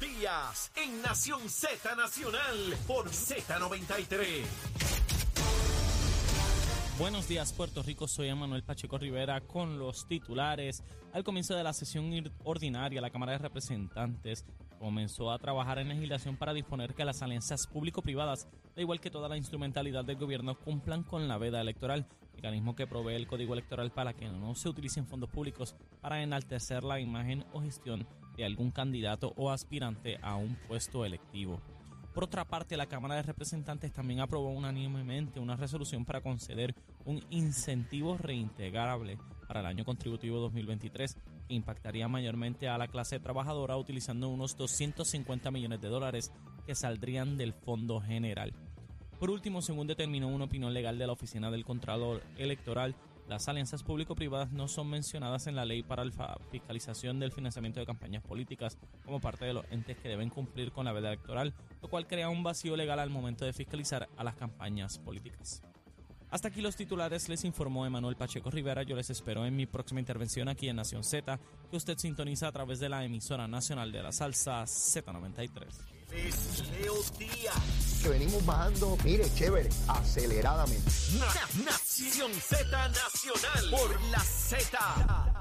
[0.00, 4.44] Díaz en Nación Z Nacional por Z93.
[6.98, 8.06] Buenos días, Puerto Rico.
[8.06, 10.82] Soy Emanuel Pacheco Rivera con los titulares.
[11.12, 12.10] Al comienzo de la sesión
[12.44, 14.44] ordinaria, la Cámara de Representantes
[14.78, 19.28] comenzó a trabajar en legislación para disponer que las alianzas público-privadas, da igual que toda
[19.28, 23.90] la instrumentalidad del gobierno, cumplan con la veda electoral, mecanismo que provee el Código Electoral
[23.92, 28.06] para que no se utilicen fondos públicos para enaltecer la imagen o gestión
[28.36, 31.60] de algún candidato o aspirante a un puesto electivo.
[32.16, 37.22] Por otra parte, la Cámara de Representantes también aprobó unánimemente una resolución para conceder un
[37.28, 41.14] incentivo reintegrable para el año contributivo 2023
[41.46, 46.32] que impactaría mayormente a la clase trabajadora utilizando unos 250 millones de dólares
[46.66, 48.52] que saldrían del Fondo General.
[49.18, 52.94] Por último, según determinó una opinión legal de la Oficina del Contralor Electoral,
[53.28, 57.86] las alianzas público-privadas no son mencionadas en la ley para la fiscalización del financiamiento de
[57.86, 61.52] campañas políticas como parte de los entes que deben cumplir con la veda electoral,
[61.82, 65.62] lo cual crea un vacío legal al momento de fiscalizar a las campañas políticas.
[66.30, 68.82] Hasta aquí los titulares, les informó Emanuel Pacheco Rivera.
[68.82, 71.38] Yo les espero en mi próxima intervención aquí en Nación Z,
[71.70, 75.95] que usted sintoniza a través de la emisora nacional de la salsa Z93.
[76.16, 78.00] Leo Díaz.
[78.02, 80.90] Que venimos bajando, mire, chévere, aceleradamente.
[81.64, 85.36] Nación Z Nacional por la Z.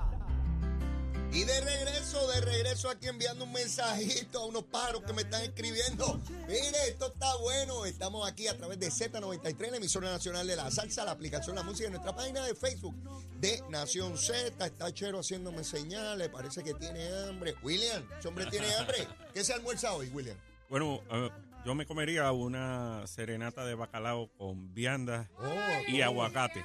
[1.32, 5.42] Y de regreso, de regreso aquí enviando un mensajito a unos pájaros que me están
[5.44, 6.20] escribiendo.
[6.48, 7.86] Mire, esto está bueno.
[7.86, 11.64] Estamos aquí a través de Z93, la emisora nacional de la salsa, la aplicación La
[11.64, 12.96] Música en nuestra página de Facebook
[13.42, 14.66] de Nación Z.
[14.66, 17.56] Está Chero haciéndome señales, parece que tiene hambre.
[17.62, 19.06] William, ese hombre tiene hambre.
[19.34, 20.38] ¿Qué se almuerza hoy, William?
[20.70, 21.30] Bueno, uh,
[21.66, 25.54] yo me comería una serenata de bacalao con vianda Oh,
[25.92, 26.64] y aguacate.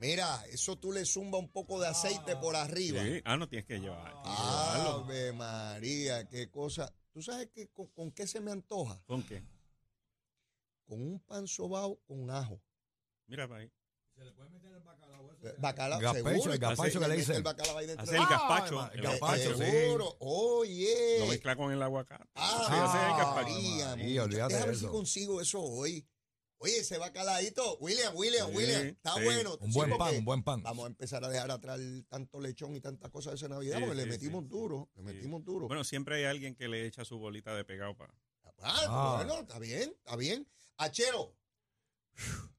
[0.00, 3.00] Mira, eso tú le zumba un poco de aceite por arriba.
[3.02, 3.20] Sí.
[3.24, 4.12] Ah, no tienes que llevar.
[4.24, 5.04] que.
[5.04, 6.92] Ave María, qué cosa.
[7.12, 9.00] ¿Tú sabes qué, con, con qué se me antoja?
[9.06, 9.44] ¿Con qué?
[10.86, 12.60] Con un pan sobao con ajo.
[13.28, 13.70] Mira para ahí.
[15.44, 16.52] Eh, Bacalao, Gazpacho, seguro.
[16.52, 17.36] el gazpacho Le que le dicen.
[17.36, 18.04] El bacalao ahí dentro.
[18.04, 18.74] Hace el gazpacho.
[18.76, 19.64] ma- el el Eh, gazpacho, sí.
[19.64, 20.16] seguro.
[20.20, 21.16] Oye.
[21.18, 22.24] Lo mezcla con el aguacate.
[22.36, 23.48] Ah, Sí, hace el gazpacho.
[23.50, 24.22] Muchacho.
[24.24, 24.92] olvídate Déjame de ver si eso.
[24.92, 26.06] consigo eso hoy.
[26.58, 29.24] Oye, ese bacalaíto, William, William, Sí, William, está sí.
[29.24, 29.56] bueno.
[29.60, 30.62] Un Sí, buen porque pan, un buen pan.
[30.62, 33.78] Vamos a empezar a dejar atrás el tanto lechón y tantas cosas de esa Navidad,
[33.78, 35.06] Sí, porque le sí, metimos sí, duro, le Sí.
[35.16, 35.66] metimos duro.
[35.66, 38.14] Bueno, siempre hay alguien que le echa su bolita de pegado para.
[38.60, 39.14] Ah, Ah.
[39.16, 40.46] bueno, está bien, está bien.
[40.76, 41.34] Achero.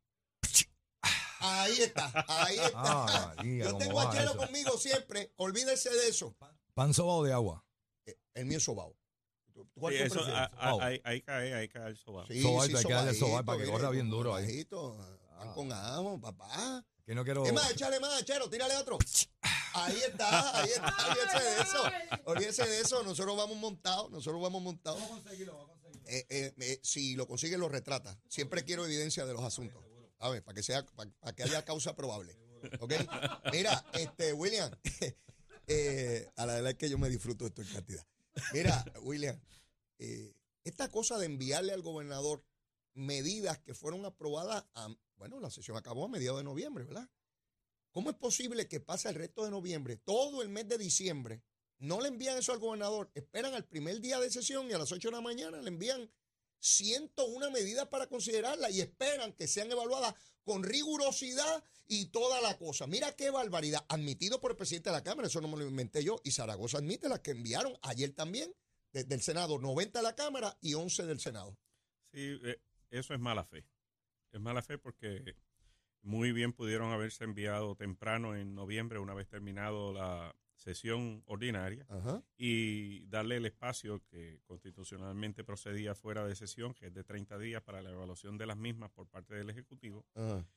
[1.46, 2.72] Ahí está, ahí está.
[2.76, 4.38] Ah, Yo ¿cómo tengo a Chero eso?
[4.38, 5.34] conmigo siempre.
[5.36, 6.36] Olvídese de eso.
[6.74, 7.66] Pan sobao de agua.
[8.06, 8.96] Eh, El mío es sobao.
[9.54, 10.82] ¿Tú- tú ¿Cuál Sí, eso, a- a- Sobao.
[10.82, 12.26] ahí, ahí cae, ahí cae el sobao.
[12.28, 14.46] Sí, Sobaito, hay que darle sobaito para que corra bien duro ahí.
[14.46, 14.98] bajito,
[15.38, 15.54] pan Ah.
[15.54, 16.86] con ajo, papá.
[17.06, 17.46] Que no quiero.
[17.46, 18.98] Es más, échale más, Chero, tírale otro.
[19.74, 21.84] Ahí está, ahí está, olvídese de eso.
[22.26, 25.02] Olvídese de eso, nosotros vamos montados, nosotros vamos montados.
[26.06, 28.18] Eh, eh, eh, si lo consigue, lo retrata.
[28.30, 29.84] Siempre quiero evidencia de los asuntos.
[30.24, 32.38] A ver, para que sea, para, que haya causa probable.
[33.52, 34.72] Mira, este, William,
[35.68, 38.08] eh, a la verdad es que yo me disfruto esto en cantidad.
[38.54, 39.38] Mira, William,
[40.00, 42.46] eh, esta cosa de enviarle al gobernador
[42.94, 47.10] medidas que fueron aprobadas, a- bueno, la sesión acabó a mediados de noviembre, ¿verdad?
[47.92, 51.44] ¿Cómo es posible que pase el resto de noviembre, todo el mes de diciembre,
[51.80, 54.92] no le envían eso al gobernador, esperan al primer día de sesión y a las
[54.94, 56.10] 8 de la mañana le envían
[56.64, 62.88] 101 medidas para considerarlas y esperan que sean evaluadas con rigurosidad y toda la cosa.
[62.88, 66.04] Mira qué barbaridad, admitido por el presidente de la Cámara, eso no me lo inventé
[66.04, 68.54] yo, y Zaragoza admite las que enviaron ayer también
[68.94, 71.58] desde el Senado, 90 de la Cámara y 11 del Senado.
[72.14, 73.66] Sí, eh, eso es mala fe.
[74.32, 75.36] Es mala fe porque
[76.02, 82.24] muy bien pudieron haberse enviado temprano en noviembre, una vez terminado la sesión ordinaria, Ajá.
[82.38, 87.62] y darle el espacio que constitucionalmente procedía fuera de sesión, que es de 30 días
[87.62, 90.06] para la evaluación de las mismas por parte del Ejecutivo.
[90.16, 90.48] Ajá.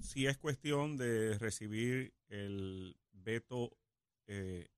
[0.00, 3.76] Si es cuestión de recibir el veto
[4.26, 4.68] eh,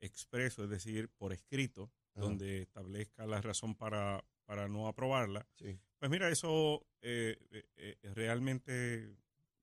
[0.00, 2.20] expreso, es decir, por escrito, Ajá.
[2.26, 5.78] donde establezca la razón para, para no aprobarla, Sí.
[5.98, 9.16] pues mira, eso eh, eh, eh, realmente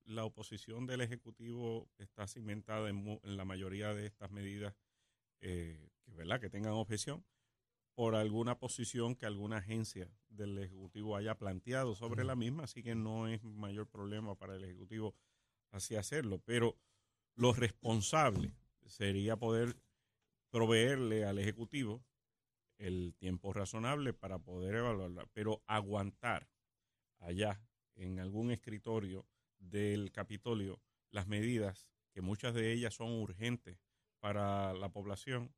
[0.08, 4.74] la oposición del Ejecutivo está cimentada en, mu- en la mayoría de estas medidas
[5.40, 6.40] eh, que, ¿verdad?
[6.40, 7.24] que tengan objeción
[7.94, 12.94] por alguna posición que alguna agencia del Ejecutivo haya planteado sobre la misma, así que
[12.94, 15.14] no es mayor problema para el Ejecutivo
[15.72, 16.40] así hacerlo.
[16.44, 16.76] Pero
[17.34, 18.54] lo responsable
[18.86, 19.76] sería poder
[20.50, 22.02] proveerle al Ejecutivo
[22.78, 26.48] el tiempo razonable para poder evaluarla, pero aguantar
[27.18, 27.60] allá
[27.96, 29.26] en algún escritorio
[29.58, 33.78] del Capitolio las medidas, que muchas de ellas son urgentes
[34.20, 35.54] para la población,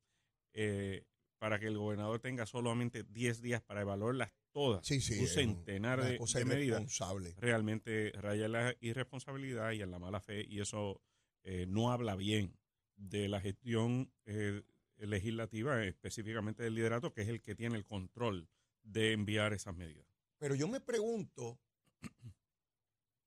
[0.53, 1.05] eh,
[1.39, 5.19] para que el gobernador tenga solamente 10 días para evaluarlas todas, Sí, sí.
[5.19, 6.99] un centenar de, de medidas,
[7.37, 11.01] realmente raya en la irresponsabilidad y en la mala fe, y eso
[11.43, 12.57] eh, no habla bien
[12.95, 14.61] de la gestión eh,
[14.97, 18.47] legislativa, específicamente del liderato, que es el que tiene el control
[18.83, 20.05] de enviar esas medidas.
[20.37, 21.59] Pero yo me pregunto,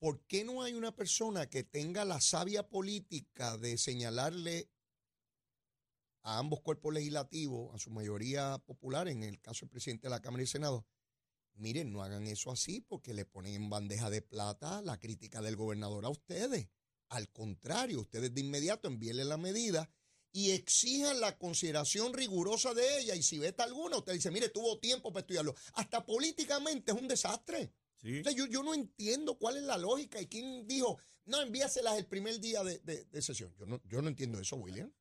[0.04, 4.68] ¿por qué no hay una persona que tenga la sabia política de señalarle
[6.20, 10.20] a ambos cuerpos legislativos, a su mayoría popular, en el caso del presidente de la
[10.20, 10.86] Cámara y Senado,
[11.54, 15.56] miren, no hagan eso así porque le ponen en bandeja de plata la crítica del
[15.56, 16.68] gobernador a ustedes.
[17.08, 19.90] Al contrario, ustedes de inmediato envíenle la medida
[20.32, 23.14] y exijan la consideración rigurosa de ella.
[23.14, 25.54] Y si veta alguna, usted dice, mire, tuvo tiempo para estudiarlo.
[25.72, 27.72] Hasta políticamente es un desastre.
[28.04, 28.20] ¿Sí?
[28.20, 31.96] O sea, yo, yo no entiendo cuál es la lógica y quién dijo, no, envíaselas
[31.98, 33.52] el primer día de, de- de sesión.
[33.58, 34.92] Yo no, yo no entiendo eso, William.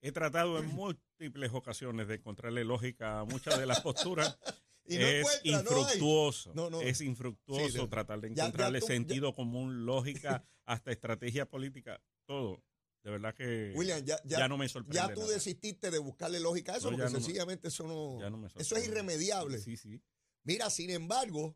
[0.00, 4.38] He tratado en múltiples ocasiones de encontrarle lógica a muchas de las posturas.
[4.90, 6.54] Y no es infructuoso.
[6.54, 6.80] No, no.
[6.80, 12.02] Es infructuoso Sí, tratar de ya- ya encontrarle ya- sentido común, lógica, hasta estrategia política,
[12.26, 12.64] todo.
[13.04, 14.96] De verdad que William, ya, ya, ya no me sorprende.
[14.96, 15.34] ya tú nada.
[15.34, 18.18] desististe de buscarle lógica a eso, No, porque me- sencillamente eso no...
[18.18, 19.58] Ya no me eso es irremediable.
[19.58, 20.00] Sí, sí.
[20.44, 21.54] Mira, sin embargo,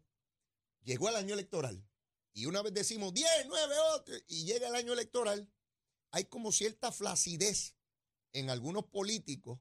[0.83, 1.85] llegó el año electoral
[2.33, 5.51] y una vez decimos 10, 9, 8 y llega el año electoral,
[6.11, 7.77] hay como cierta flacidez
[8.33, 9.61] en algunos políticos,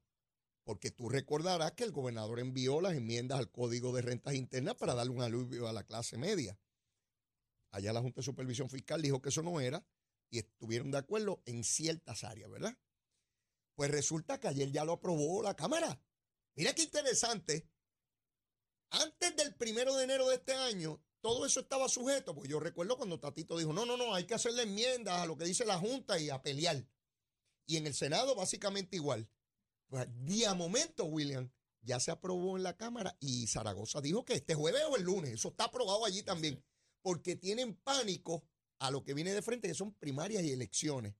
[0.63, 4.93] porque tú recordarás que el gobernador envió las enmiendas al Código de Rentas Internas para
[4.93, 6.57] darle un alivio a la clase media.
[7.71, 9.85] Allá la Junta de Supervisión Fiscal dijo que eso no era
[10.29, 12.77] y estuvieron de acuerdo en ciertas áreas, ¿verdad?
[13.75, 16.01] Pues resulta que ayer ya lo aprobó la Cámara.
[16.55, 17.67] Mira qué interesante.
[18.91, 22.97] Antes del primero de enero de este año, todo eso estaba sujeto, porque yo recuerdo
[22.97, 25.77] cuando Tatito dijo, no, no, no, hay que hacerle enmiendas a lo que dice la
[25.77, 26.85] Junta y a pelear.
[27.65, 29.29] Y en el Senado básicamente igual.
[29.87, 31.51] Pues día momento, William,
[31.81, 35.31] ya se aprobó en la Cámara y Zaragoza dijo que este jueves o el lunes,
[35.33, 36.63] eso está aprobado allí también,
[37.01, 38.43] porque tienen pánico
[38.79, 41.13] a lo que viene de frente, que son primarias y elecciones.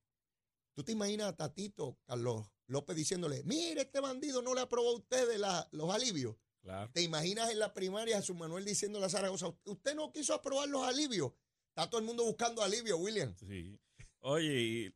[0.73, 4.95] ¿Tú te imaginas a Tatito, Carlos López, diciéndole, mire, este bandido no le aprobó a
[4.95, 6.35] ustedes la- los alivios?
[6.61, 6.91] Claro.
[6.93, 10.69] ¿Te imaginas en la primaria a su Manuel diciéndole a Zaragoza, usted no quiso aprobar
[10.69, 11.31] los alivios?
[11.69, 13.33] Está todo el mundo buscando alivio, William.
[13.35, 13.79] Sí.
[14.19, 14.95] Oye, y,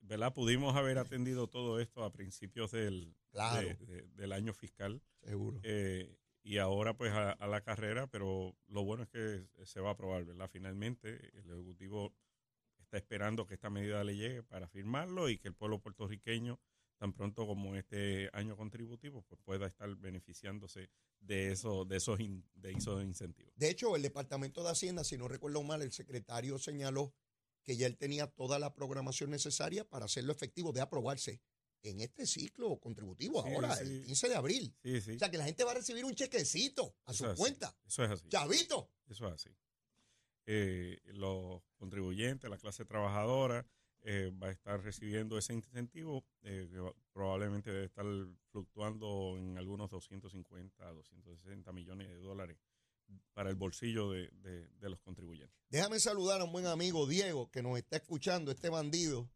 [0.00, 0.32] ¿verdad?
[0.32, 3.66] Pudimos haber atendido todo esto a principios del, Claro.
[3.66, 5.02] de- de- del año fiscal.
[5.24, 5.58] Seguro.
[5.64, 9.88] eh, y ahora pues a, a la carrera, pero lo bueno es que se va
[9.88, 10.48] a aprobar, ¿verdad?
[10.48, 12.14] Finalmente el Ejecutivo
[12.78, 16.60] está esperando que esta medida le llegue para firmarlo y que el pueblo puertorriqueño,
[16.98, 20.90] tan pronto como este año contributivo, pues pueda estar beneficiándose
[21.20, 23.52] de, eso, de, esos, in- de esos incentivos.
[23.56, 27.14] De hecho, el Departamento de Hacienda, si no recuerdo mal, el secretario señaló
[27.62, 31.40] que ya él tenía toda la programación necesaria para hacerlo efectivo de aprobarse
[31.82, 33.82] en este ciclo contributivo Sí, ahora, sí.
[33.84, 34.76] el 15 de abril.
[34.82, 34.96] Sí.
[35.14, 37.76] O sea, que la gente va a recibir un chequecito a su así, cuenta.
[37.86, 38.28] Eso es así.
[38.28, 38.90] Chavito.
[39.08, 39.50] Eso es así.
[40.46, 43.66] Eh, los contribuyentes, la clase trabajadora,
[44.08, 48.06] eh, va a estar recibiendo ese incentivo eh, que va- probablemente debe estar
[48.52, 52.56] fluctuando en algunos 250 a 260 millones de dólares
[53.34, 55.56] para el bolsillo de, de- de los contribuyentes.
[55.70, 59.28] Déjame saludar a un buen amigo, Diego, que nos está escuchando, este bandido.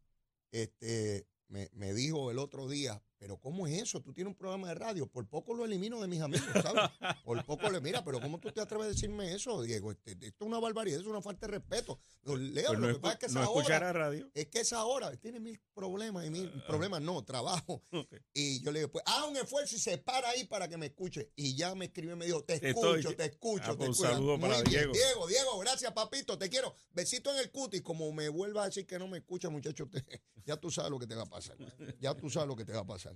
[0.51, 4.01] Este, me, me dijo el otro día, pero ¿cómo es eso?
[4.01, 6.89] Tú tienes un programa de radio, por poco lo elimino de mis amigos, ¿sabes?
[7.23, 9.91] Por poco le mira, pero ¿cómo tú te atreves a decirme eso, Diego?
[9.91, 11.99] Este, esto es una barbaridad, es una falta de respeto.
[12.25, 14.31] Leo, Pues no, lo que pasa es que no esa escuchar hora, a radio.
[14.33, 17.83] es que esa hora tiene mil problemas y mil problemas, no, trabajo.
[18.33, 20.87] Y yo le digo, pues haz un esfuerzo y se para ahí para que me
[20.87, 21.31] escuche.
[21.35, 23.87] Y ya me escribió y me dijo, te escucho, estoy- te escucho, Ah, te pues
[23.89, 24.09] un escucho.
[24.13, 24.93] saludo Muy para bien, Diego.
[24.93, 26.73] Diego, Diego, gracias, papito, te quiero.
[26.91, 27.81] Besito en el cutis.
[27.83, 30.03] Como me vuelva a decir que no me escucha, muchacho, te-
[30.45, 31.55] ya tú sabes lo que te va a pasar.
[31.99, 33.10] Ya tú sabes lo que te va a pasar.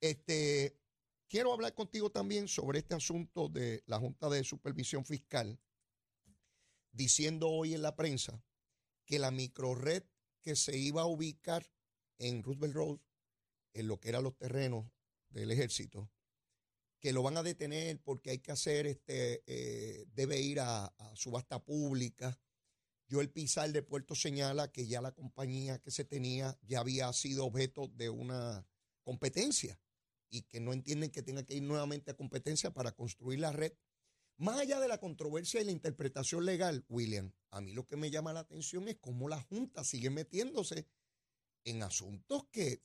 [0.00, 0.78] Este,
[1.28, 5.58] quiero hablar contigo también sobre este asunto de la Junta de Supervisión Fiscal,
[6.92, 8.42] diciendo hoy en la prensa
[9.04, 10.04] que la microred
[10.42, 11.70] que se iba a ubicar
[12.18, 12.98] en Roosevelt Road,
[13.74, 14.86] en lo que eran los terrenos
[15.30, 16.10] del ejército,
[17.00, 21.16] que lo van a detener porque hay que hacer, este, eh, debe ir a, a
[21.16, 22.38] subasta pública.
[23.06, 27.12] Yo el Pizar de Puerto señala que ya la compañía que se tenía ya había
[27.12, 28.66] sido objeto de una
[29.08, 29.80] competencia
[30.28, 33.72] y que no entienden que tenga que ir nuevamente a competencia para construir la red.
[34.36, 38.10] Más allá de la controversia y la interpretación legal, William, a mí lo que me
[38.10, 40.86] llama la atención es cómo la Junta sigue metiéndose
[41.64, 42.82] en asuntos que,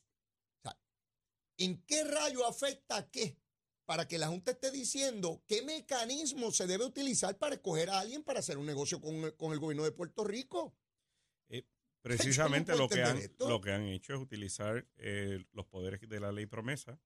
[1.57, 3.37] ¿en qué rayo afecta a qué?
[3.83, 8.23] Para que la Junta esté diciendo qué mecanismo se debe utilizar para escoger a alguien
[8.23, 10.73] para hacer un negocio con, con el gobierno de Puerto Rico.
[12.03, 13.47] Precisamente lo que, han, esto.
[13.49, 16.99] lo que han hecho es utilizar eh, los poderes de la ley promesa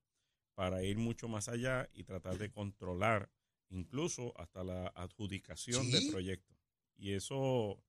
[0.55, 3.29] para ir mucho más allá y tratar de controlar
[3.69, 5.91] incluso hasta la adjudicación Sí.
[5.91, 6.55] del proyecto.
[6.97, 7.83] Y eso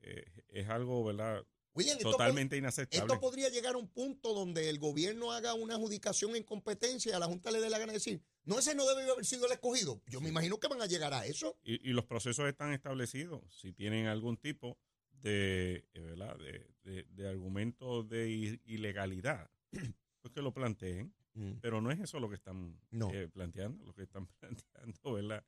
[0.00, 1.46] eh, es algo, ¿verdad?
[1.74, 3.06] William, esto, po- Totalmente inaceptable.
[3.14, 7.18] esto podría llegar a un punto donde el gobierno haga una adjudicación en competencia a
[7.20, 9.52] la Junta le dé la gana de decir, no, ese no debe haber sido el
[9.52, 10.02] escogido.
[10.06, 11.56] Yo me imagino que van a llegar a eso.
[11.62, 13.42] Y, y los procesos están establecidos.
[13.58, 14.76] Si tienen algún tipo
[15.22, 16.36] de, eh, ¿verdad?
[16.38, 18.28] de, de- de argumento de
[18.64, 19.50] ilegalidad,
[20.20, 21.14] pues que lo planteen.
[21.62, 23.10] Pero no es eso lo que están No.
[23.10, 23.82] eh, planteando.
[23.86, 25.42] Lo que están planteando, ¿verdad?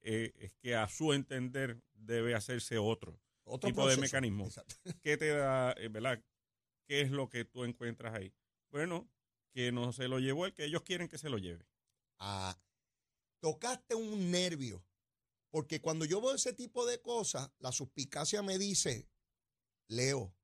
[0.00, 3.20] Eh, es que a su entender debe hacerse otro.
[3.44, 4.46] Otro tipo de mecanismo.
[4.46, 4.74] Exacto.
[5.02, 6.20] ¿Qué te da, verdad?
[6.88, 8.32] ¿Qué es lo que tú encuentras ahí?
[8.70, 9.08] Bueno,
[9.52, 11.64] que no se lo llevó el que ellos quieren que se lo lleve.
[12.18, 12.58] Ah,
[13.40, 14.84] tocaste un nervio.
[15.50, 19.08] Porque cuando yo veo ese tipo de cosas, la suspicacia me dice,
[19.88, 20.34] Leo,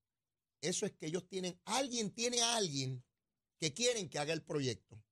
[0.61, 3.05] eso es que ellos tienen, alguien tiene a alguien
[3.59, 5.03] que quieren que haga el proyecto.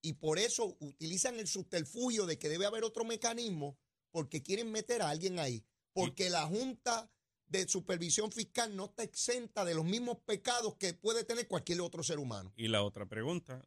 [0.00, 3.78] Y por eso utilizan el subterfugio de que debe haber otro mecanismo
[4.10, 5.64] porque quieren meter a alguien ahí.
[5.92, 7.10] Porque la Junta
[7.46, 12.02] de Supervisión Fiscal no está exenta de los mismos pecados que puede tener cualquier otro
[12.02, 12.52] ser humano.
[12.56, 13.66] Y la otra pregunta,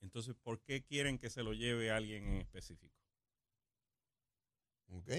[0.00, 3.03] entonces, ¿por qué quieren que se lo lleve alguien en específico?
[4.88, 5.10] ¿Ok?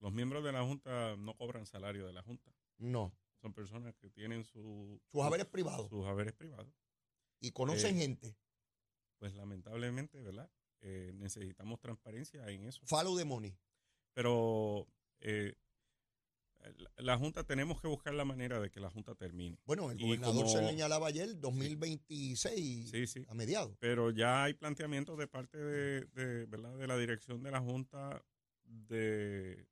[0.00, 2.52] Los miembros de la Junta no cobran salario de la Junta.
[2.78, 3.12] No.
[3.40, 5.88] Son personas que tienen su, Sus haberes privados.
[5.88, 6.72] sus haberes privados.
[7.40, 8.36] Y conocen Eh, gente.
[9.18, 10.50] Pues lamentablemente, ¿verdad?
[10.80, 12.80] Eh, necesitamos transparencia en eso.
[12.86, 13.56] Follow the money.
[14.14, 14.86] Pero
[15.20, 15.54] eh,
[16.96, 19.58] la, Junta, tenemos que buscar la manera de que la Junta termine.
[19.64, 23.24] Bueno, el Y gobernador se como- señalaba ayer 2026 Sí, sí.
[23.28, 23.76] a mediados.
[23.80, 26.76] Pero ya hay planteamientos de parte de, de, ¿verdad?
[26.76, 28.22] de la dirección de la Junta
[28.64, 29.66] de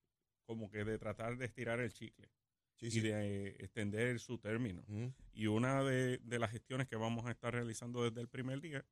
[0.45, 2.31] como que de tratar de estirar el chicle
[2.77, 3.11] Sí, y de
[3.49, 4.85] eh, extender su término.
[5.33, 8.85] Y una de, de las gestiones que vamos a estar realizando desde el primer día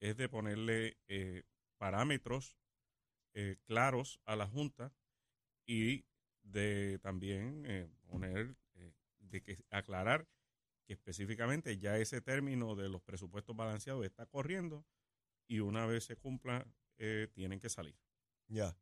[0.00, 1.42] es de ponerle eh,
[1.76, 2.56] parámetros
[3.34, 4.92] eh, claros a la Junta
[5.66, 6.04] y
[6.42, 10.28] de también eh, poner, eh, de que aclarar
[10.84, 14.84] que específicamente ya ese término de los presupuestos balanceados está corriendo
[15.46, 16.66] y una vez se cumpla
[16.98, 17.96] eh, tienen que salir.
[18.48, 18.76] Ya.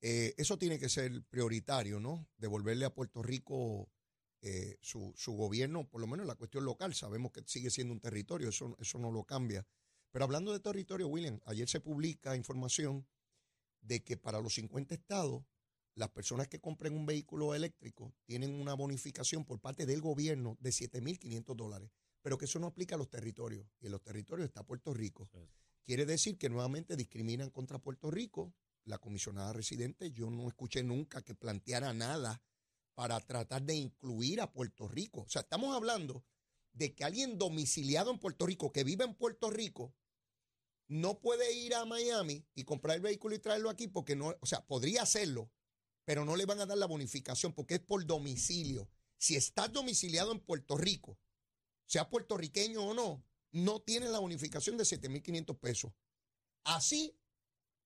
[0.00, 2.28] Eh, eso tiene que ser prioritario, ¿no?
[2.36, 3.90] Devolverle a Puerto Rico
[4.42, 6.94] eh, su, su gobierno, por lo menos en la cuestión local.
[6.94, 9.66] Sabemos que sigue siendo un territorio, eso, eso no lo cambia.
[10.10, 13.06] Pero hablando de territorio, William, ayer se publica información
[13.80, 15.44] de que para los 50 estados,
[15.94, 20.70] las personas que compren un vehículo eléctrico tienen una bonificación por parte del gobierno de
[20.70, 23.66] 7.500 dólares, pero que eso no aplica a los territorios.
[23.80, 25.28] Y en los territorios está Puerto Rico.
[25.84, 28.54] Quiere decir que nuevamente discriminan contra Puerto Rico.
[28.86, 32.42] La comisionada residente, yo no escuché nunca que planteara nada
[32.94, 35.22] para tratar de incluir a Puerto Rico.
[35.22, 36.24] O sea, estamos hablando
[36.72, 39.94] de que alguien domiciliado en Puerto Rico, que vive en Puerto Rico,
[40.86, 44.46] no puede ir a Miami y comprar el vehículo y traerlo aquí porque no, o
[44.46, 45.50] sea, podría hacerlo,
[46.04, 48.88] pero no le van a dar la bonificación porque es por domicilio.
[49.16, 51.18] Si estás domiciliado en Puerto Rico,
[51.86, 55.92] sea puertorriqueño o no, no tienes la bonificación de 7.500 pesos.
[56.64, 57.16] Así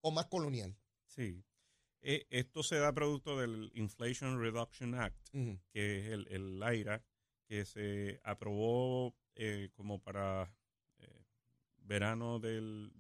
[0.01, 0.77] o más colonial.
[1.07, 1.45] Sí.
[2.01, 5.29] Eh, esto se da producto del Inflation Reduction Act,
[5.71, 7.05] que es el, el AIRA,
[7.47, 10.55] que se aprobó eh, como para
[10.99, 11.25] eh,
[11.79, 12.93] verano del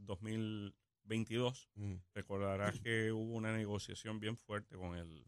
[1.08, 1.70] 2022.
[1.76, 2.00] Ujú.
[2.14, 5.24] Recordarás que hubo una negociación bien fuerte con el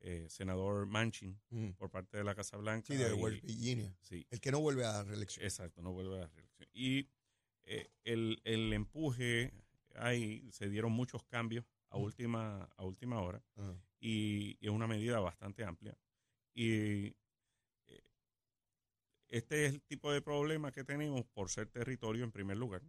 [0.00, 1.74] eh, senador Manchin Ujú.
[1.76, 2.86] por parte de la Casa Blanca.
[2.88, 3.96] Sí, de y- West Virginia.
[4.02, 5.44] sí, El que no vuelve a reelección.
[5.44, 6.68] exacto, no vuelve a la reelección.
[6.72, 7.08] Y
[7.64, 9.52] eh, el, el empuje,
[9.96, 12.06] ahí se dieron muchos cambios a Ujú.
[12.06, 13.42] última, a última hora
[14.00, 15.96] y es una medida bastante amplia.
[16.52, 17.06] Y
[17.86, 18.04] eh,
[19.28, 22.82] este es el tipo de problema que tenemos por ser territorio en primer lugar.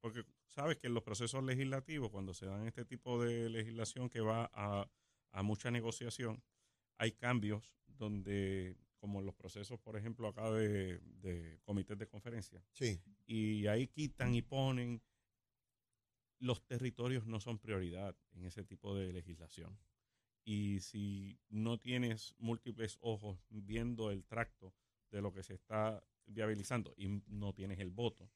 [0.00, 4.20] Porque sabes que en los procesos legislativos, cuando se dan este tipo de legislación que
[4.20, 4.88] va a,
[5.32, 6.42] a mucha negociación,
[6.98, 12.62] hay cambios donde, como en los procesos, por ejemplo, acá de, de comités de conferencia,
[12.72, 13.00] Sí.
[13.26, 15.02] y ahí quitan y ponen,
[16.38, 19.78] los territorios no son prioridad en ese tipo de legislación.
[20.42, 24.74] Y si no tienes múltiples ojos viendo el tracto
[25.10, 28.30] de lo que se está viabilizando y no tienes el voto,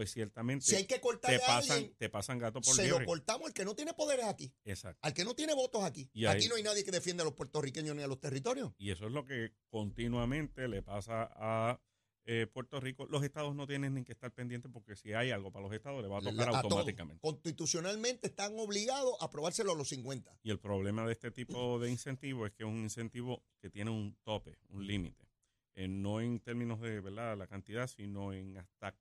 [0.00, 2.84] pues ciertamente Si hay que cortarle te a pasan, alguien, te pasan gato por se
[2.84, 3.00] liebre.
[3.00, 4.50] lo cortamos al que no tiene poderes aquí.
[4.64, 4.98] Exacto.
[5.02, 6.08] Al que no tiene votos aquí.
[6.14, 8.72] Y ahí- aquí no hay nadie que defienda a los puertorriqueños ni a los territorios.
[8.78, 11.78] Y eso es lo que continuamente le pasa a
[12.24, 13.04] eh, Puerto Rico.
[13.10, 16.00] Los estados no tienen ni que estar pendientes porque si hay algo para los estados
[16.00, 16.64] le va a tocar A todos.
[16.64, 17.20] automáticamente.
[17.20, 20.38] Constitucionalmente están obligados a aprobárselo a los 50.
[20.42, 23.90] Y el problema de este tipo de incentivo es que es un incentivo que tiene
[23.90, 25.28] un tope, un límite.
[25.74, 27.36] Eh, no en términos de ¿verdad?
[27.36, 28.96] la cantidad, sino en hasta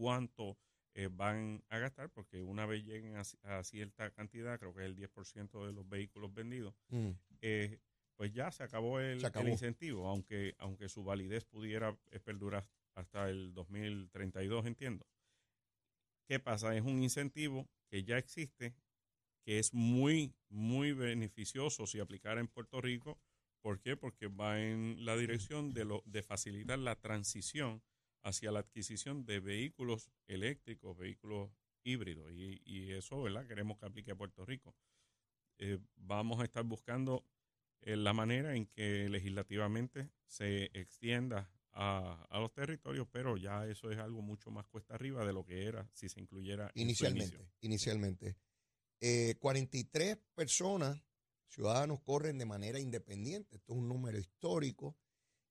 [0.00, 0.56] cuánto
[0.94, 4.86] eh, van a gastar, porque una vez lleguen a, a cierta cantidad, creo que es
[4.86, 7.10] el 10% de los vehículos vendidos, Mm.
[7.42, 7.78] eh,
[8.16, 9.46] pues ya se acabó el, Se acabó.
[9.46, 15.06] el incentivo, aunque, aunque su validez pudiera eh, perdurar hasta el 2032, entiendo.
[16.26, 16.74] ¿Qué pasa?
[16.74, 18.74] Es un incentivo que ya existe,
[19.44, 23.18] que es muy, muy beneficioso si aplicara en Puerto Rico.
[23.62, 23.96] ¿Por qué?
[23.96, 27.82] Porque va en la dirección de, lo, de facilitar la transición
[28.22, 31.50] hacia la adquisición de vehículos eléctricos, vehículos
[31.82, 32.30] híbridos.
[32.32, 33.46] Y, y eso, ¿verdad?
[33.46, 34.74] Queremos que aplique a Puerto Rico.
[35.58, 37.26] Eh, vamos a estar buscando
[37.82, 43.90] eh, la manera en que legislativamente se extienda a, a los territorios, pero ya eso
[43.90, 48.36] es algo mucho más cuesta arriba de lo que era si se incluyera Inicialmente, inicialmente.
[49.00, 51.02] Eh, 43 personas,
[51.48, 53.56] ciudadanos, corren de manera independiente.
[53.56, 54.96] Esto es un número histórico.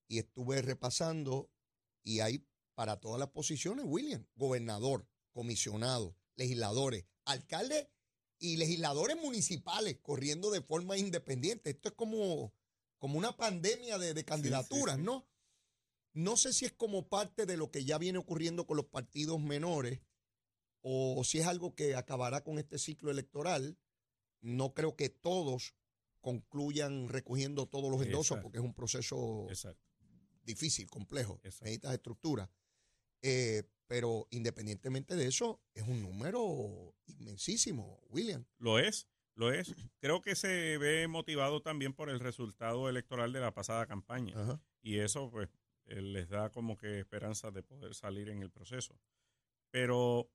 [0.07, 1.51] Y estuve repasando
[2.03, 2.43] y hay
[2.79, 7.89] para todas las posiciones, William, gobernador, comisionado, legisladores, alcaldes
[8.39, 11.71] y legisladores municipales corriendo de forma independiente.
[11.71, 12.53] Esto es como,
[12.97, 15.01] como una pandemia de, de candidaturas, sí.
[15.01, 15.27] ¿no?
[16.13, 19.41] No sé si es como parte de lo que ya viene ocurriendo con los partidos
[19.41, 19.99] menores
[20.79, 23.77] o si es algo que acabará con este ciclo electoral.
[24.39, 25.75] No creo que todos
[26.21, 28.43] concluyan recogiendo todos los endosos Exacto.
[28.43, 29.83] porque es un proceso Exacto.
[30.45, 31.65] difícil, complejo, Exacto.
[31.65, 32.49] necesitas estructura.
[33.21, 38.45] Eh, pero independientemente de eso, es un número inmensísimo, William.
[38.59, 39.73] Lo es, lo es.
[39.99, 44.39] Creo que se ve motivado también por el resultado electoral de la pasada campaña.
[44.39, 44.61] Ajá.
[44.81, 45.49] y eso pues
[45.87, 48.99] eh, les da como que esperanza de poder salir en el proceso.
[49.71, 50.29] Pero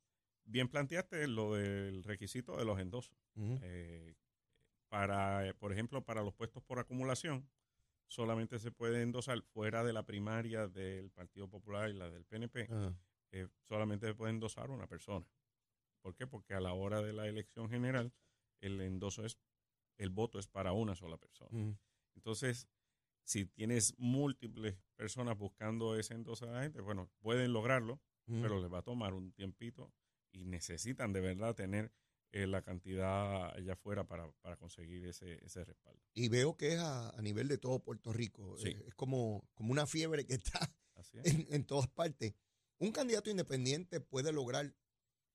[0.45, 3.17] bien planteaste lo del requisito de los endosos.
[3.37, 4.15] Eh,
[4.89, 7.49] para, por ejemplo, para los puestos por acumulación,
[8.07, 12.69] solamente se puede endosar fuera de la primaria del Partido Popular y la del PNP,
[13.33, 15.27] eh, solamente se puede endosar una persona.
[16.03, 16.27] ¿Por qué?
[16.27, 18.13] Porque a la hora de la elección general,
[18.61, 19.39] el endoso es,
[19.99, 21.77] el voto es para una sola persona.
[22.15, 22.69] Entonces,
[23.25, 28.79] si tienes múltiples personas buscando ese endoso la gente, bueno, pueden lograrlo, pero les va
[28.79, 29.93] a tomar un tiempito
[30.33, 31.93] y necesitan de verdad tener
[32.35, 36.01] eh, la cantidad allá afuera para, para conseguir ese, ese respaldo.
[36.15, 38.57] Y veo que es a, a nivel de todo Puerto Rico.
[38.59, 38.71] Sí.
[38.71, 41.27] Eh, es como, como una fiebre que está Así es.
[41.33, 42.35] en, en todas partes.
[42.79, 44.75] Un candidato independiente puede lograr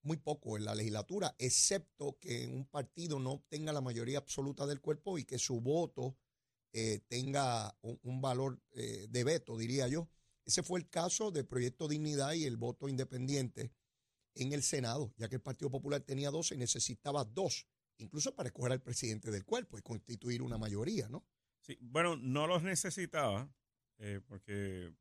[0.01, 4.81] muy poco en la legislatura, excepto que un partido no obtenga la mayoría absoluta del
[4.81, 6.17] cuerpo y que su voto
[6.73, 10.09] eh, tenga un, un valor eh, de veto, diría yo.
[10.45, 13.71] Ese fue el caso del Proyecto Dignidad y el voto independiente
[14.35, 18.47] en el Senado, ya que el Partido Popular tenía 12 y necesitaba dos, incluso para
[18.49, 21.25] escoger al presidente del cuerpo y constituir una mayoría, ¿no?
[21.61, 23.51] Sí, bueno, no los necesitaba
[23.97, 24.93] eh, porque eh,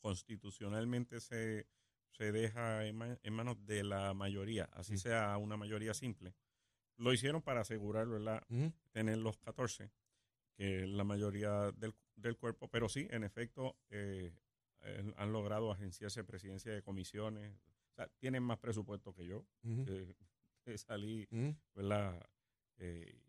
[0.00, 1.66] constitucionalmente se,
[2.10, 4.98] se deja en, ma- en manos de la mayoría, así Mm.
[4.98, 6.34] sea una mayoría simple.
[6.96, 8.42] Lo hicieron para asegurar, ¿verdad?
[8.90, 9.90] Tener los 14,
[10.56, 14.32] que es la mayoría del, del cuerpo, pero sí, en efecto, eh,
[14.80, 17.56] eh, han logrado agenciarse presidencia de comisiones,
[17.98, 20.14] sea, tienen más presupuesto que yo, que,
[20.64, 21.26] que salí.
[21.74, 22.20] ¿verdad?
[22.78, 23.20] Eh,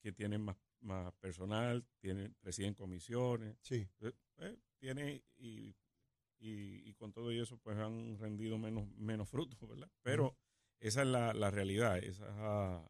[0.00, 3.86] que tienen más, más personal, tienen, presiden comisiones, Sí.
[4.00, 5.74] eh, eh, tiene y,
[6.38, 9.90] y, y con todo eso pues han rendido menos, menos frutos, ¿verdad?
[10.02, 10.36] Pero
[10.78, 12.82] esa es la, la realidad, esa,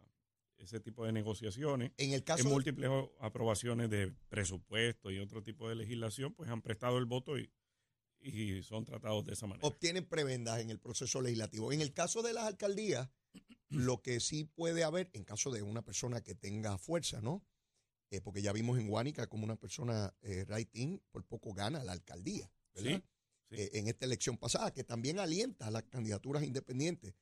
[0.58, 5.68] ese tipo de negociaciones En el caso en múltiples aprobaciones de presupuesto y otro tipo
[5.68, 7.50] de legislación, pues han prestado el voto y,
[8.20, 9.66] y son tratados de esa manera.
[9.66, 11.72] obtienen prebendas en el proceso legislativo.
[11.72, 13.08] En el caso de las alcaldías,
[13.68, 17.44] lo que sí puede haber, en caso de una persona que tenga fuerza, ¿no?
[18.10, 21.92] Eh, porque ya vimos en Guánica como una persona eh, rating por poco gana la
[21.92, 23.02] alcaldía, ¿verdad?
[23.50, 23.62] Sí, sí.
[23.62, 27.14] Eh, en esta elección pasada, que también alienta a las candidaturas independientes.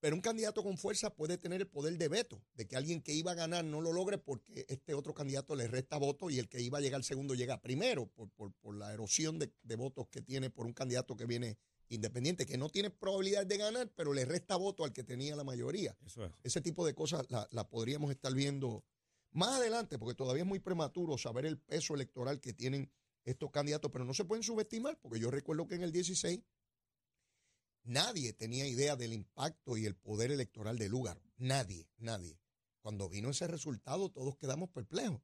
[0.00, 3.12] Pero un candidato con fuerza puede tener el poder de veto, de que alguien que
[3.12, 6.48] iba a ganar no lo logre porque este otro candidato le resta votos y el
[6.48, 10.08] que iba a llegar segundo llega primero por, por- por la erosión de, de votos
[10.08, 11.58] que tiene por un candidato que viene
[11.88, 15.44] independiente, que no tiene probabilidad de ganar, pero le resta voto al que tenía la
[15.44, 15.96] mayoría.
[16.06, 16.32] Eso es.
[16.44, 18.84] Ese tipo de cosas la, la podríamos estar viendo
[19.32, 22.90] más adelante, porque todavía es muy prematuro saber el peso electoral que tienen
[23.24, 26.40] estos candidatos, pero no se pueden subestimar, porque yo recuerdo que en el 16
[27.84, 31.22] nadie tenía idea del impacto y el poder electoral de Lúgaro.
[31.38, 32.38] Nadie, nadie.
[32.80, 35.20] Cuando vino ese resultado, todos quedamos perplejos.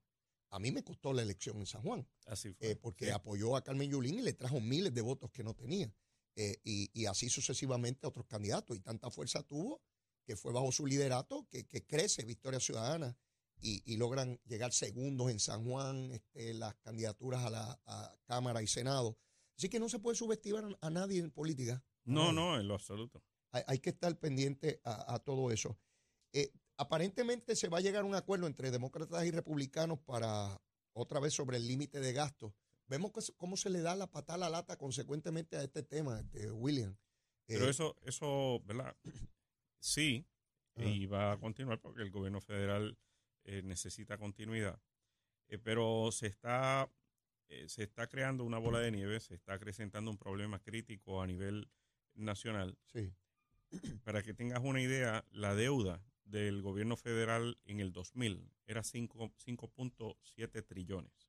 [0.51, 2.71] A mí me costó la elección en San Juan Así fue.
[2.71, 3.11] eh, porque Sí.
[3.11, 5.93] apoyó a Carmen Yulín y le trajo miles de votos que no tenía.
[6.37, 8.77] Eh, y, y así sucesivamente a otros candidatos.
[8.77, 9.83] Y tanta fuerza tuvo
[10.25, 13.17] que fue bajo su liderato que, que crece Victoria Ciudadana
[13.59, 18.63] y, y logran llegar segundos en San Juan, este, las candidaturas a la a Cámara
[18.63, 19.17] y Senado.
[19.57, 21.83] Así que no se puede subestimar a, a nadie en política.
[22.07, 23.23] No, no, en lo absoluto.
[23.53, 25.79] hay, hay que estar pendiente a, a todo eso.
[26.33, 30.61] Eh, aparentemente se va a llegar a un acuerdo entre demócratas y republicanos para
[30.93, 32.53] otra vez sobre el límite de gastos.
[32.89, 36.51] Vemos cómo se le da la patada a la lata consecuentemente a este tema, este,
[36.53, 36.97] William.
[37.47, 38.97] Pero Eh, eso, eso, ¿verdad?
[39.79, 40.27] Sí,
[40.75, 40.85] Ajá.
[40.89, 42.99] y va a continuar porque el gobierno federal
[43.45, 44.81] eh, necesita continuidad.
[45.49, 46.91] Eh, pero se está,
[47.49, 51.27] eh, se está creando una bola de nieve, se está acrecentando un problema crítico a
[51.27, 51.71] nivel
[52.17, 52.77] nacional.
[52.93, 53.13] sí.
[54.05, 59.33] Para que tengas una idea, la deuda del gobierno federal en el 2000 era cinco-
[59.45, 61.27] 5.7 trillones.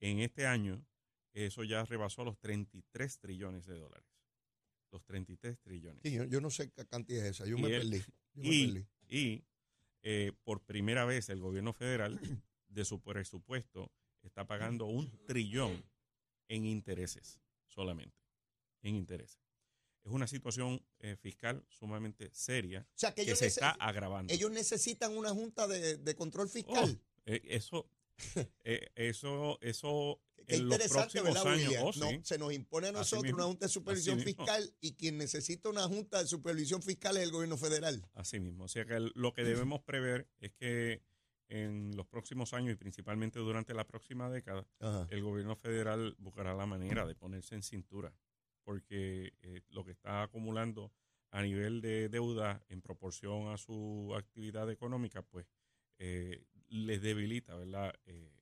[0.00, 0.84] En este año,
[1.32, 4.06] eso ya rebasó los 33 trillones de dólares.
[4.92, 6.02] Los 33 trillones.
[6.02, 8.04] Sí, yo, yo no sé qué cantidad es esa, yo me el- perdí.
[8.34, 8.86] Yo me y perdí.
[9.08, 9.44] y,
[10.02, 12.20] eh, por primera vez el gobierno federal
[12.68, 13.90] de su presupuesto
[14.22, 15.82] está pagando un trillón
[16.48, 18.16] en intereses solamente,
[18.82, 19.40] en intereses.
[20.06, 24.32] Es una situación eh, fiscal sumamente seria O sea, que se está agravando.
[24.32, 26.96] ellos necesitan una junta de, de control fiscal.
[26.98, 27.90] Oh, eh, eso,
[28.64, 31.82] eh, eso, eso Qué en los interesante, próximos ¿verdad, años.
[31.82, 32.20] Oh, No, sí.
[32.22, 36.20] se nos impone a nosotros una junta de supervisión fiscal y quien necesita una junta
[36.22, 38.00] de supervisión fiscal es el gobierno federal.
[38.14, 38.62] Así mismo.
[38.64, 41.02] O sea que lo que debemos prever es que
[41.48, 45.08] en los próximos años y principalmente durante la próxima década, Ajá.
[45.10, 48.12] el gobierno federal buscará la manera de ponerse en cintura,
[48.66, 50.92] porque eh, lo que está acumulando
[51.30, 55.46] a nivel de deuda en proporción a su actividad económica, pues
[55.98, 57.94] eh, les debilita, ¿verdad?
[58.06, 58.32] Eh,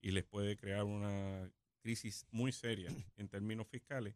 [0.00, 4.14] y les puede crear una crisis muy seria en términos fiscales.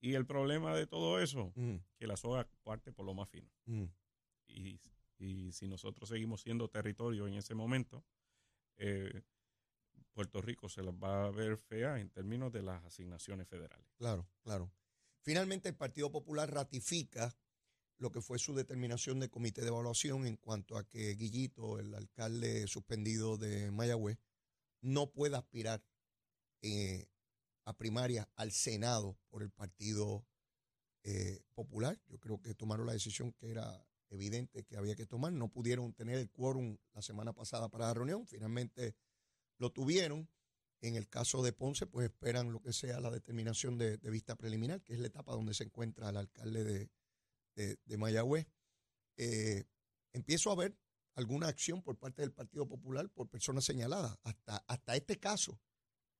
[0.00, 3.50] Y el problema de todo eso, Mm, que la soga parte por lo más fino
[3.66, 3.84] mm.
[4.46, 4.80] y,
[5.18, 8.04] y si nosotros seguimos siendo territorio en ese momento,
[8.78, 9.22] eh,
[10.18, 13.86] Puerto Rico se las va a ver fea en términos de las asignaciones federales.
[13.98, 14.72] Claro, claro.
[15.22, 17.32] Finalmente, el Partido Popular ratifica
[17.98, 21.94] lo que fue su determinación de comité de evaluación en cuanto a que Guillito, el
[21.94, 24.18] alcalde suspendido de Mayagüez,
[24.80, 25.84] no pueda aspirar
[26.62, 27.06] eh,
[27.64, 30.26] a primaria al Senado por el Partido
[31.04, 31.96] eh, Popular.
[32.08, 35.32] Yo creo que tomaron la decisión que era evidente que había que tomar.
[35.32, 38.26] No pudieron tener el quórum la semana pasada para la reunión.
[38.26, 38.96] Finalmente
[39.58, 40.28] lo tuvieron.
[40.80, 44.36] En el caso de Ponce, pues esperan lo que sea la determinación de, de vista
[44.36, 46.90] preliminar, que es la etapa donde se encuentra el alcalde de,
[47.56, 48.46] de, de Mayagüez.
[49.16, 49.64] Eh,
[50.12, 50.78] empiezo a ver
[51.16, 54.16] alguna acción por parte del Partido Popular por personas señaladas.
[54.22, 55.60] Hasta, hasta este caso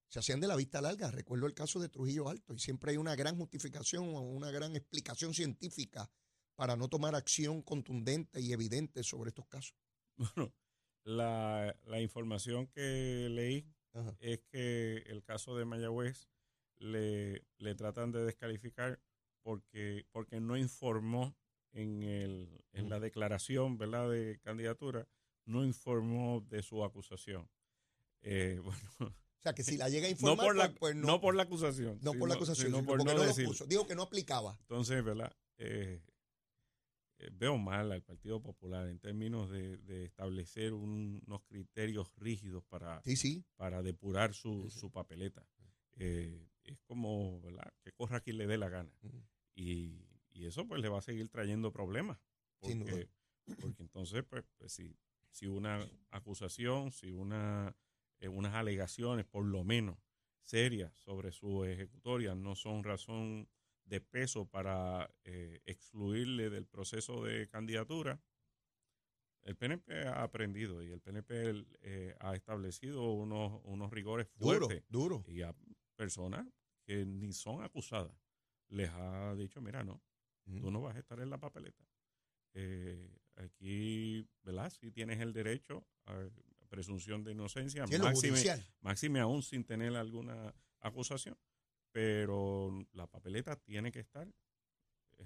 [0.09, 1.11] se hacían de la vista larga.
[1.13, 4.75] Recuerdo el caso de Trujillo Alto y siempre hay una gran justificación o una gran
[4.75, 6.11] explicación científica
[6.57, 9.77] para no tomar acción contundente y evidente sobre estos casos.
[10.17, 10.53] Bueno,
[11.09, 14.15] la, la información que leí Ajá.
[14.21, 16.29] es que el caso de Mayagüez
[16.77, 19.01] le, le tratan de descalificar
[19.43, 21.35] porque, porque no informó
[21.73, 24.11] en, el, en la declaración ¿verdad?
[24.11, 25.09] de candidatura,
[25.47, 27.49] no informó de su acusación.
[28.21, 30.97] Eh, bueno, O sea, que si la llega a no informar, por, la, pues, pues
[30.97, 31.99] no, por la acusación.
[32.03, 33.67] No por la acusación, sino sino por porque no no, lo puso.
[33.67, 34.59] Dijo que no aplicaba.
[34.61, 35.35] Entonces, ¿verdad?
[35.57, 36.03] Eh,
[37.33, 43.03] veo mal al Partido Popular en términos de, de establecer un- unos criterios rígidos para,
[43.03, 43.45] Sí, sí.
[43.57, 45.47] para depurar su, su papeleta.
[45.97, 47.73] Eh, es como, ¿verdad?
[47.83, 48.93] Que corra quien le dé la gana.
[49.55, 52.19] Y, y eso pues le va a seguir trayendo problemas.
[52.61, 53.09] Porque,
[53.61, 54.97] porque entonces, pues, pues si,
[55.31, 57.75] si una acusación, si una,
[58.21, 59.99] eh, unas alegaciones, por lo menos,
[60.43, 63.49] serias sobre su ejecutoria no son razón
[63.89, 68.21] de peso para eh, excluirle del proceso de candidatura,
[69.43, 74.85] el PNP ha aprendido y el PNP eh, ha establecido unos, unos rigores Duro, fuertes
[74.89, 75.25] duro.
[75.27, 75.55] y a
[75.97, 76.47] personas
[76.85, 78.15] que ni son acusadas
[78.69, 80.03] les ha dicho, mira, no,
[80.61, 81.83] tú no vas a estar en la papeleta.
[82.53, 84.71] Eh, aquí, ¿verdad?
[84.71, 86.29] Si tienes el derecho a
[86.69, 88.43] presunción de inocencia, Sí, máxime,
[88.81, 91.39] máxime aún sin tener alguna acusación,
[91.99, 94.29] pero la papeleta tiene que estar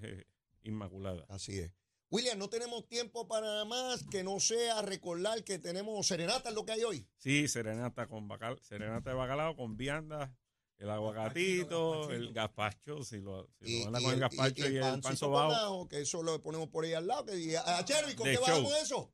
[0.01, 0.25] eh,
[0.63, 1.23] inmaculada.
[1.29, 1.71] Así es.
[2.09, 6.55] William, no tenemos tiempo para nada más que no sea recordar que tenemos serenata en
[6.55, 7.07] lo que hay hoy.
[7.17, 10.31] Sí, serenata con bacal, serenata de bacalao con viandas,
[10.79, 15.27] el aguacatito, el gazpacho, si lo, si lo con el, gazpacho y, el pan pancito
[15.27, 15.87] sobao.
[15.87, 17.25] que eso lo ponemos por ahí al lado.
[17.25, 18.47] Que a Cherry, ¿con De qué show.
[18.47, 19.13] bajamos eso?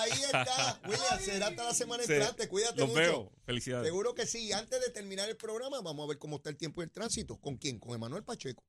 [0.00, 0.80] Ahí está.
[0.88, 2.48] William, será hasta la semana Se- entrante.
[2.48, 3.00] Cuídate Los mucho.
[3.00, 3.32] veo.
[3.44, 3.86] Felicidades.
[3.86, 4.52] Seguro que sí.
[4.52, 7.36] Antes de terminar el programa, vamos a ver cómo está el tiempo y el tránsito.
[7.40, 7.78] ¿Con quién?
[7.78, 8.62] Con Emanuel Pacheco.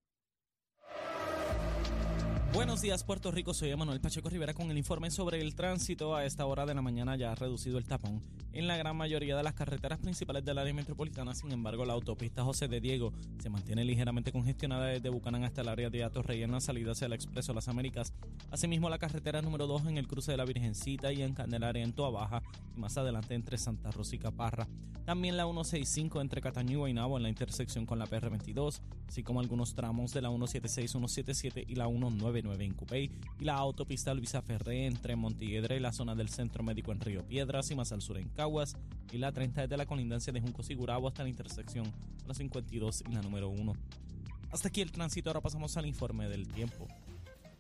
[2.52, 3.54] Buenos días, Puerto Rico.
[3.54, 6.16] Soy Emanuel Pacheco Rivera con el informe sobre el tránsito.
[6.16, 9.38] A esta hora de la mañana ya ha reducido el tapón en la gran mayoría
[9.38, 11.36] de las carreteras principales del área metropolitana.
[11.36, 15.70] Sin embargo, la autopista José de Diego se mantiene ligeramente congestionada desde Bucanán hasta el
[15.70, 18.14] área de Atorrey en la salida hacia el Expreso Las Américas.
[18.50, 21.94] Asimismo, la carretera número 2 en el cruce de la Virgencita y en Candelaria en
[21.94, 22.42] Toa Baja
[22.76, 24.68] y más adelante entre Santa Rosa y Caparra.
[25.06, 29.40] También la 165 entre Cataño y Guaynabo en la intersección con la PR22, así como
[29.40, 31.88] algunos tramos de la 176, 177 y la
[32.42, 36.64] 199 en Cupey y la autopista Luisa Ferré entre Montiedra y la zona del Centro
[36.64, 38.76] Médico en Río Piedras y más al sur en Caguas
[39.12, 43.04] y la 30 desde la colindancia de Junco Sigurabo hasta la intersección con la 52
[43.10, 43.74] y la número 1.
[44.52, 46.88] Hasta aquí el tránsito, ahora pasamos al informe del tiempo.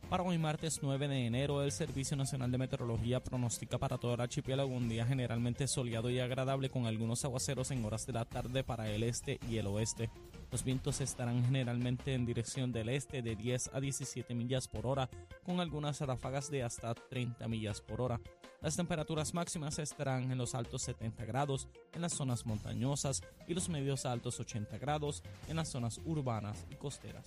[0.09, 4.21] Para hoy martes 9 de enero, el Servicio Nacional de Meteorología pronostica para todo el
[4.21, 8.63] archipiélago un día generalmente soleado y agradable con algunos aguaceros en horas de la tarde
[8.63, 10.09] para el este y el oeste.
[10.51, 15.11] Los vientos estarán generalmente en dirección del este de 10 a 17 millas por hora,
[15.43, 18.19] con algunas ráfagas de hasta 30 millas por hora.
[18.63, 23.69] Las temperaturas máximas estarán en los altos 70 grados en las zonas montañosas y los
[23.69, 27.25] medios altos 80 grados en las zonas urbanas y costeras.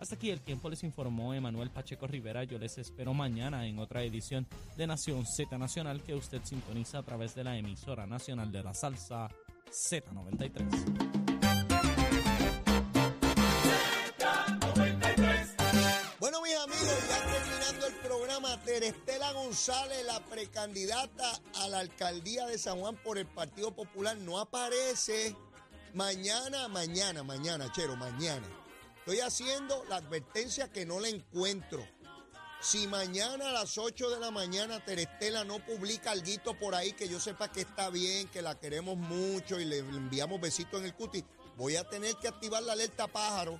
[0.00, 2.44] Hasta aquí el tiempo les informó Emanuel Pacheco Rivera.
[2.44, 7.02] Yo les espero mañana en otra edición de Nación Z Nacional que usted sintoniza a
[7.02, 9.28] través de la emisora nacional de la salsa
[9.70, 11.18] Z93.
[16.20, 22.56] Bueno, mis amigos, ya terminando el programa, Terestela González, la precandidata a la alcaldía de
[22.56, 25.34] San Juan por el Partido Popular, no aparece.
[25.94, 28.46] Mañana, mañana, mañana, chero, mañana.
[29.08, 31.82] Estoy haciendo la advertencia que no la encuentro.
[32.60, 37.08] Si mañana a las 8 de la mañana Terestela no publica algo por ahí que
[37.08, 40.94] yo sepa que está bien, que la queremos mucho y le enviamos besitos en el
[40.94, 41.24] cuti,
[41.56, 43.58] voy a tener que activar la alerta pájaro.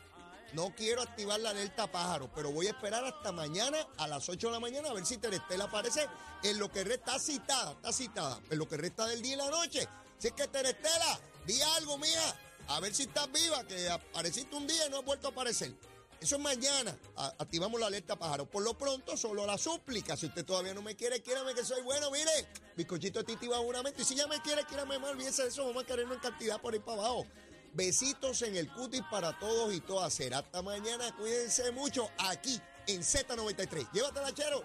[0.52, 4.48] No quiero activar la alerta pájaro, pero voy a esperar hasta mañana a las 8
[4.48, 6.06] de la mañana a ver si Terestela aparece
[6.42, 9.38] en lo que resta está citada, está citada, en lo que resta del día y
[9.38, 9.88] la noche.
[10.18, 14.66] Si es que Terestela, di algo, mía, a ver si estás viva, que apareciste un
[14.66, 15.74] día y no has vuelto a aparecer.
[16.20, 16.98] Eso es mañana.
[17.38, 18.44] Activamos la alerta pájaro.
[18.44, 20.16] Por lo pronto, solo la súplica.
[20.16, 22.10] Si usted todavía no me quiere, quiérame que soy bueno.
[22.10, 24.02] Mire, bizcochito titi va juramento.
[24.02, 25.10] Y si ya me quiere, quiérame más.
[25.10, 25.64] Olvídese de eso.
[25.66, 27.24] Vamos a querernos en cantidad por ahí para abajo.
[27.72, 30.12] Besitos en el cutis para todos y todas.
[30.12, 31.14] Será hasta mañana.
[31.16, 33.92] Cuídense mucho aquí en Z93.
[33.92, 34.64] Llévatela, chero.